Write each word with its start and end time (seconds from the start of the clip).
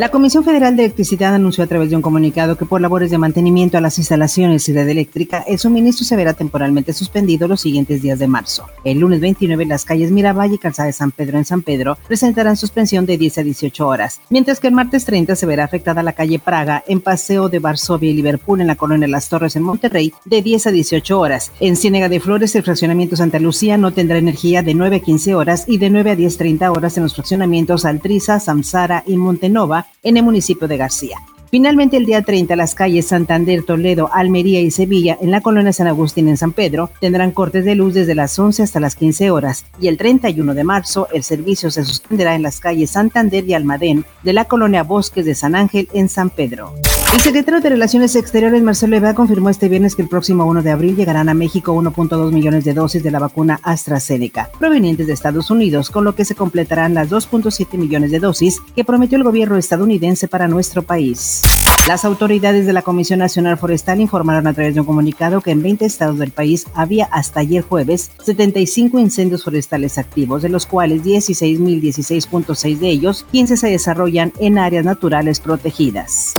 La 0.00 0.08
Comisión 0.08 0.44
Federal 0.44 0.76
de 0.76 0.84
Electricidad 0.84 1.34
anunció 1.34 1.62
a 1.62 1.66
través 1.66 1.90
de 1.90 1.96
un 1.96 2.00
comunicado 2.00 2.56
que 2.56 2.64
por 2.64 2.80
labores 2.80 3.10
de 3.10 3.18
mantenimiento 3.18 3.76
a 3.76 3.82
las 3.82 3.98
instalaciones 3.98 4.64
de 4.64 4.72
red 4.72 4.88
eléctrica, 4.88 5.44
el 5.46 5.58
suministro 5.58 6.06
se 6.06 6.16
verá 6.16 6.32
temporalmente 6.32 6.94
suspendido 6.94 7.46
los 7.46 7.60
siguientes 7.60 8.00
días 8.00 8.18
de 8.18 8.26
marzo. 8.26 8.64
El 8.82 9.00
lunes 9.00 9.20
29, 9.20 9.66
las 9.66 9.84
calles 9.84 10.10
Miravalle 10.10 10.54
y 10.54 10.58
Calzada 10.58 10.86
de 10.86 10.94
San 10.94 11.10
Pedro 11.10 11.36
en 11.36 11.44
San 11.44 11.60
Pedro 11.60 11.98
presentarán 12.08 12.56
suspensión 12.56 13.04
de 13.04 13.18
10 13.18 13.36
a 13.36 13.42
18 13.42 13.86
horas, 13.86 14.22
mientras 14.30 14.58
que 14.58 14.68
el 14.68 14.72
martes 14.72 15.04
30 15.04 15.36
se 15.36 15.44
verá 15.44 15.64
afectada 15.64 16.02
la 16.02 16.14
calle 16.14 16.38
Praga 16.38 16.82
en 16.86 17.02
Paseo 17.02 17.50
de 17.50 17.58
Varsovia 17.58 18.08
y 18.08 18.14
Liverpool 18.14 18.62
en 18.62 18.68
la 18.68 18.76
colonia 18.76 19.06
Las 19.06 19.28
Torres 19.28 19.54
en 19.56 19.64
Monterrey 19.64 20.14
de 20.24 20.40
10 20.40 20.68
a 20.68 20.70
18 20.70 21.20
horas. 21.20 21.52
En 21.60 21.76
Ciénega 21.76 22.08
de 22.08 22.20
Flores, 22.20 22.54
el 22.56 22.62
fraccionamiento 22.62 23.16
Santa 23.16 23.38
Lucía 23.38 23.76
no 23.76 23.92
tendrá 23.92 24.16
energía 24.16 24.62
de 24.62 24.72
9 24.72 24.96
a 24.96 25.00
15 25.00 25.34
horas 25.34 25.64
y 25.66 25.76
de 25.76 25.90
9 25.90 26.12
a 26.12 26.16
10 26.16 26.38
30 26.38 26.72
horas 26.72 26.96
en 26.96 27.02
los 27.02 27.14
fraccionamientos 27.14 27.84
Altriza, 27.84 28.40
Samsara 28.40 29.04
y 29.06 29.18
Montenova 29.18 29.88
en 30.02 30.16
el 30.16 30.22
municipio 30.22 30.68
de 30.68 30.76
García. 30.76 31.16
Finalmente, 31.50 31.96
el 31.96 32.06
día 32.06 32.22
30, 32.22 32.54
las 32.54 32.76
calles 32.76 33.08
Santander, 33.08 33.64
Toledo, 33.64 34.08
Almería 34.12 34.60
y 34.60 34.70
Sevilla, 34.70 35.18
en 35.20 35.32
la 35.32 35.40
colonia 35.40 35.72
San 35.72 35.88
Agustín 35.88 36.28
en 36.28 36.36
San 36.36 36.52
Pedro, 36.52 36.90
tendrán 37.00 37.32
cortes 37.32 37.64
de 37.64 37.74
luz 37.74 37.92
desde 37.92 38.14
las 38.14 38.38
11 38.38 38.62
hasta 38.62 38.78
las 38.78 38.94
15 38.94 39.32
horas. 39.32 39.64
Y 39.80 39.88
el 39.88 39.96
31 39.98 40.54
de 40.54 40.62
marzo, 40.62 41.08
el 41.12 41.24
servicio 41.24 41.72
se 41.72 41.84
suspenderá 41.84 42.36
en 42.36 42.42
las 42.42 42.60
calles 42.60 42.90
Santander 42.90 43.44
y 43.48 43.54
Almadén, 43.54 44.04
de 44.22 44.32
la 44.32 44.44
colonia 44.44 44.84
Bosques 44.84 45.24
de 45.24 45.34
San 45.34 45.56
Ángel 45.56 45.88
en 45.92 46.08
San 46.08 46.30
Pedro. 46.30 46.72
El 47.12 47.18
secretario 47.18 47.60
de 47.60 47.70
Relaciones 47.70 48.14
Exteriores, 48.14 48.62
Marcelo 48.62 48.96
Ebrard, 48.96 49.16
confirmó 49.16 49.50
este 49.50 49.68
viernes 49.68 49.96
que 49.96 50.02
el 50.02 50.08
próximo 50.08 50.44
1 50.46 50.62
de 50.62 50.70
abril 50.70 50.94
llegarán 50.94 51.28
a 51.28 51.34
México 51.34 51.74
1.2 51.74 52.30
millones 52.30 52.64
de 52.64 52.72
dosis 52.72 53.02
de 53.02 53.10
la 53.10 53.18
vacuna 53.18 53.58
AstraZeneca, 53.64 54.48
provenientes 54.60 55.08
de 55.08 55.12
Estados 55.12 55.50
Unidos, 55.50 55.90
con 55.90 56.04
lo 56.04 56.14
que 56.14 56.24
se 56.24 56.36
completarán 56.36 56.94
las 56.94 57.10
2.7 57.10 57.76
millones 57.76 58.12
de 58.12 58.20
dosis 58.20 58.60
que 58.76 58.84
prometió 58.84 59.18
el 59.18 59.24
gobierno 59.24 59.56
estadounidense 59.56 60.28
para 60.28 60.46
nuestro 60.46 60.82
país. 60.82 61.42
Las 61.88 62.04
autoridades 62.04 62.66
de 62.66 62.72
la 62.72 62.82
Comisión 62.82 63.18
Nacional 63.18 63.56
Forestal 63.56 64.00
informaron 64.00 64.46
a 64.46 64.52
través 64.52 64.74
de 64.74 64.80
un 64.80 64.86
comunicado 64.86 65.40
que 65.40 65.50
en 65.50 65.62
20 65.62 65.84
estados 65.86 66.18
del 66.18 66.30
país 66.30 66.66
había 66.74 67.06
hasta 67.06 67.40
ayer 67.40 67.62
jueves 67.62 68.10
75 68.24 68.98
incendios 68.98 69.44
forestales 69.44 69.98
activos, 69.98 70.42
de 70.42 70.50
los 70.50 70.66
cuales 70.66 71.02
16.016.6 71.02 72.78
de 72.78 72.88
ellos, 72.88 73.26
15 73.32 73.56
se 73.56 73.68
desarrollan 73.68 74.32
en 74.38 74.58
áreas 74.58 74.84
naturales 74.84 75.40
protegidas. 75.40 76.34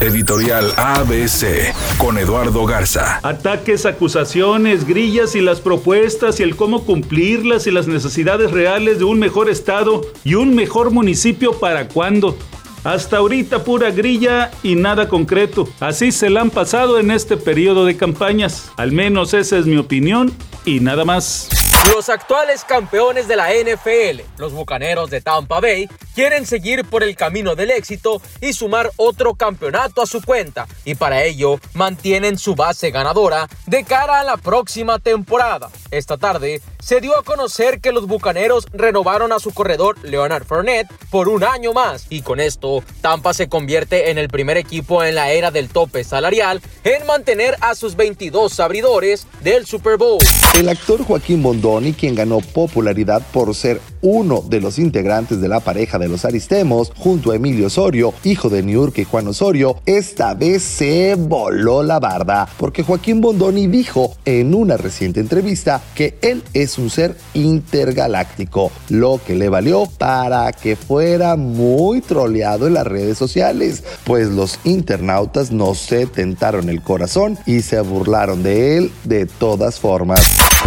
Editorial 0.00 0.72
ABC 0.76 1.72
con 1.98 2.18
Eduardo 2.18 2.64
Garza. 2.66 3.20
Ataques, 3.22 3.86
acusaciones, 3.86 4.86
grillas 4.86 5.34
y 5.34 5.40
las 5.40 5.60
propuestas 5.60 6.40
y 6.40 6.42
el 6.42 6.56
cómo 6.56 6.84
cumplirlas 6.84 7.66
y 7.66 7.70
las 7.70 7.86
necesidades 7.86 8.50
reales 8.50 8.98
de 8.98 9.04
un 9.04 9.18
mejor 9.18 9.48
Estado 9.50 10.02
y 10.24 10.34
un 10.34 10.54
mejor 10.54 10.90
municipio 10.90 11.58
para 11.58 11.88
cuándo. 11.88 12.36
Hasta 12.84 13.18
ahorita 13.18 13.64
pura 13.64 13.90
grilla 13.90 14.50
y 14.62 14.74
nada 14.74 15.08
concreto. 15.08 15.68
Así 15.80 16.12
se 16.12 16.30
la 16.30 16.40
han 16.40 16.50
pasado 16.50 16.98
en 16.98 17.10
este 17.10 17.36
periodo 17.36 17.84
de 17.84 17.96
campañas. 17.96 18.72
Al 18.76 18.92
menos 18.92 19.34
esa 19.34 19.58
es 19.58 19.66
mi 19.66 19.76
opinión 19.76 20.32
y 20.64 20.80
nada 20.80 21.04
más. 21.04 21.59
Los 21.88 22.08
actuales 22.08 22.64
campeones 22.64 23.26
de 23.26 23.36
la 23.36 23.48
NFL, 23.52 24.20
los 24.36 24.52
Bucaneros 24.52 25.10
de 25.10 25.22
Tampa 25.22 25.60
Bay, 25.60 25.88
quieren 26.14 26.44
seguir 26.46 26.84
por 26.84 27.02
el 27.02 27.16
camino 27.16 27.56
del 27.56 27.70
éxito 27.70 28.20
y 28.40 28.52
sumar 28.52 28.90
otro 28.96 29.34
campeonato 29.34 30.02
a 30.02 30.06
su 30.06 30.22
cuenta, 30.22 30.66
y 30.84 30.94
para 30.94 31.24
ello 31.24 31.58
mantienen 31.74 32.38
su 32.38 32.54
base 32.54 32.90
ganadora 32.90 33.48
de 33.66 33.84
cara 33.84 34.20
a 34.20 34.24
la 34.24 34.36
próxima 34.36 34.98
temporada. 34.98 35.70
Esta 35.90 36.18
tarde 36.18 36.60
se 36.80 37.00
dio 37.00 37.18
a 37.18 37.22
conocer 37.22 37.80
que 37.80 37.92
los 37.92 38.06
Bucaneros 38.06 38.66
renovaron 38.72 39.32
a 39.32 39.38
su 39.38 39.52
corredor 39.52 39.96
Leonard 40.02 40.44
Fournette 40.44 40.88
por 41.10 41.28
un 41.28 41.42
año 41.44 41.72
más, 41.72 42.06
y 42.10 42.22
con 42.22 42.40
esto 42.40 42.84
Tampa 43.00 43.34
se 43.34 43.48
convierte 43.48 44.10
en 44.10 44.18
el 44.18 44.28
primer 44.28 44.56
equipo 44.56 45.02
en 45.02 45.14
la 45.14 45.30
era 45.32 45.50
del 45.50 45.68
tope 45.68 46.04
salarial 46.04 46.60
en 46.84 47.06
mantener 47.06 47.56
a 47.60 47.74
sus 47.74 47.96
22 47.96 48.60
abridores 48.60 49.26
del 49.40 49.66
Super 49.66 49.96
Bowl. 49.96 50.18
El 50.54 50.68
actor 50.68 51.02
Joaquín 51.04 51.42
Bondoni, 51.70 51.92
quien 51.92 52.16
ganó 52.16 52.40
popularidad 52.40 53.22
por 53.32 53.54
ser 53.54 53.80
uno 54.02 54.42
de 54.48 54.60
los 54.60 54.78
integrantes 54.78 55.40
de 55.40 55.48
la 55.48 55.60
pareja 55.60 55.98
de 55.98 56.08
los 56.08 56.24
Aristemos, 56.24 56.90
junto 56.96 57.30
a 57.30 57.36
Emilio 57.36 57.68
Osorio, 57.68 58.12
hijo 58.24 58.48
de 58.48 58.64
York 58.64 58.98
y 58.98 59.04
Juan 59.04 59.28
Osorio, 59.28 59.76
esta 59.86 60.34
vez 60.34 60.62
se 60.62 61.14
voló 61.14 61.82
la 61.82 62.00
barda, 62.00 62.48
porque 62.58 62.82
Joaquín 62.82 63.20
Bondoni 63.20 63.68
dijo 63.68 64.16
en 64.24 64.54
una 64.54 64.76
reciente 64.76 65.20
entrevista 65.20 65.80
que 65.94 66.18
él 66.22 66.42
es 66.54 66.76
un 66.78 66.90
ser 66.90 67.16
intergaláctico, 67.34 68.72
lo 68.88 69.20
que 69.24 69.36
le 69.36 69.48
valió 69.48 69.86
para 69.98 70.50
que 70.52 70.74
fuera 70.74 71.36
muy 71.36 72.00
troleado 72.00 72.66
en 72.66 72.74
las 72.74 72.86
redes 72.86 73.16
sociales, 73.16 73.84
pues 74.04 74.28
los 74.28 74.58
internautas 74.64 75.52
no 75.52 75.76
se 75.76 76.06
tentaron 76.06 76.68
el 76.68 76.82
corazón 76.82 77.38
y 77.46 77.60
se 77.62 77.80
burlaron 77.80 78.42
de 78.42 78.76
él 78.76 78.92
de 79.04 79.26
todas 79.26 79.78
formas. 79.78 80.20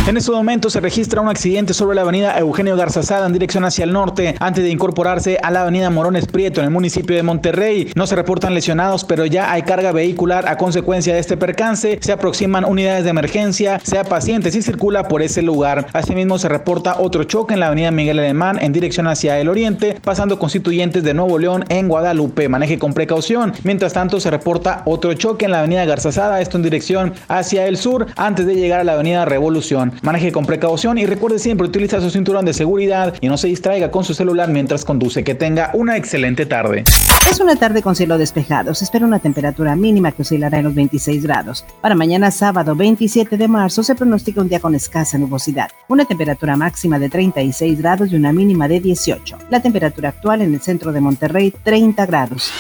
En 0.06 0.18
este 0.18 0.32
momento 0.32 0.70
se 0.70 0.82
registra 0.82 1.22
un 1.22 1.30
accidente 1.30 1.74
sobre 1.74 1.96
la 1.96 2.02
avenida 2.02 2.38
Eugenio 2.38 2.76
Garzazada 2.76 3.26
en 3.26 3.32
dirección 3.32 3.64
hacia 3.64 3.86
el 3.86 3.94
norte, 3.94 4.36
antes 4.42 4.62
de 4.62 4.70
incorporarse 4.70 5.38
a 5.42 5.50
la 5.50 5.62
avenida 5.62 5.90
Morones 5.90 6.28
Prieto 6.28 6.60
en 6.60 6.66
el 6.66 6.72
municipio 6.72 7.16
de 7.16 7.24
Monterrey. 7.24 7.90
No 7.96 8.06
se 8.06 8.18
reportan 8.18 8.54
lesionados, 8.54 9.06
pero 9.06 9.26
ya 9.26 9.50
hay 9.54 9.62
carga 9.62 9.94
vehicular 9.94 10.50
a 10.50 10.58
consecuencia 10.58 11.14
de 11.14 11.22
este 11.22 11.38
percance. 11.38 12.00
Se 12.02 12.12
aproximan 12.12 12.66
unidades 12.66 13.06
de 13.06 13.12
emergencia, 13.12 13.80
sea 13.82 14.04
paciente 14.04 14.52
si 14.52 14.62
circula 14.62 15.08
por 15.08 15.22
ese 15.22 15.42
lugar. 15.42 15.88
Asimismo, 15.94 16.38
se 16.38 16.50
reporta 16.50 17.00
otro 17.00 17.24
choque 17.24 17.54
en 17.54 17.62
la 17.62 17.68
avenida 17.68 17.90
Miguel 17.92 18.20
Alemán 18.20 18.60
en 18.62 18.74
dirección 18.74 19.08
hacia 19.08 19.40
el 19.40 19.48
oriente, 19.48 19.96
pasando 20.04 20.38
constituyentes 20.38 21.06
de 21.06 21.14
Nuevo 21.14 21.40
León 21.40 21.64
en 21.70 21.88
Guadalupe. 21.88 22.50
Maneje 22.50 22.78
con 22.78 22.94
precaución. 22.94 23.54
Mientras 23.64 23.94
tanto, 23.94 24.20
se 24.20 24.30
reporta 24.30 24.82
otro 24.84 25.14
choque 25.14 25.46
en 25.46 25.52
la 25.52 25.60
avenida 25.60 25.86
Garzazada, 25.86 26.42
esto 26.42 26.58
en 26.58 26.64
dirección 26.64 27.14
hacia 27.30 27.68
el 27.68 27.78
sur, 27.78 28.08
antes 28.18 28.46
de 28.46 28.56
llegar 28.56 28.82
a 28.82 28.84
la 28.84 28.94
avenida 28.94 29.24
Revolución. 29.24 29.93
Maneje 30.02 30.32
con 30.32 30.46
precaución 30.46 30.98
y 30.98 31.06
recuerde 31.06 31.40
siempre 31.40 31.68
utilizar 31.68 32.02
su 32.02 32.10
cinturón 32.10 32.46
de 32.46 32.54
seguridad 32.54 33.14
y 33.22 33.28
no 33.28 33.38
se 33.38 33.48
distraiga 33.48 33.92
con 33.92 34.04
su 34.04 34.14
celular 34.14 34.50
mientras 34.50 34.86
conduce. 34.86 35.24
Que 35.24 35.36
tenga 35.36 35.72
una 35.74 35.98
excelente 35.98 36.46
tarde. 36.46 36.84
Es 37.30 37.40
una 37.40 37.56
tarde 37.56 37.82
con 37.82 37.96
cielo 37.96 38.18
despejado. 38.18 38.74
Se 38.74 38.84
espera 38.84 39.06
una 39.06 39.20
temperatura 39.20 39.76
mínima 39.76 40.12
que 40.12 40.24
oscilará 40.24 40.58
en 40.60 40.66
los 40.66 40.76
26 40.76 41.24
grados. 41.24 41.66
Para 41.82 41.96
mañana 41.96 42.32
sábado 42.32 42.76
27 42.76 43.38
de 43.38 43.48
marzo 43.48 43.84
se 43.84 43.96
pronostica 43.96 44.42
un 44.42 44.50
día 44.50 44.60
con 44.60 44.76
escasa 44.76 45.18
nubosidad. 45.18 45.70
Una 45.88 46.06
temperatura 46.06 46.58
máxima 46.58 47.00
de 47.00 47.10
36 47.10 47.80
grados 47.80 48.12
y 48.12 48.16
una 48.16 48.34
mínima 48.34 48.68
de 48.68 48.80
18. 48.80 49.38
La 49.50 49.62
temperatura 49.62 50.10
actual 50.10 50.42
en 50.42 50.54
el 50.54 50.62
centro 50.62 50.92
de 50.92 51.02
Monterrey 51.02 51.54
30 51.64 52.06
grados. 52.06 52.52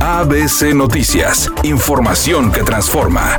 ABC 0.00 0.74
Noticias. 0.74 1.50
Información 1.64 2.52
que 2.52 2.62
transforma. 2.62 3.36